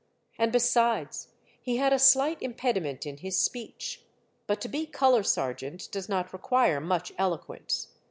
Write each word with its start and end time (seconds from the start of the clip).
And 0.39 0.51
besides, 0.51 1.27
he 1.61 1.77
had 1.77 1.93
a 1.93 1.97
sHght 1.97 2.39
impedi 2.41 2.81
ment 2.81 3.05
in 3.05 3.17
his 3.17 3.37
speech; 3.37 4.03
but 4.47 4.59
to 4.61 4.67
be 4.67 4.87
color 4.87 5.21
sergeant 5.21 5.89
does 5.91 6.09
not 6.09 6.33
require 6.33 6.79
much 6.81 7.13
eloquence. 7.19 7.89